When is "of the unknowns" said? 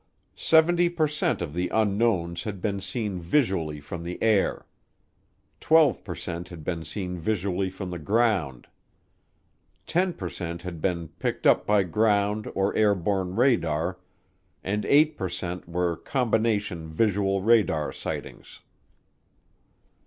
1.43-2.43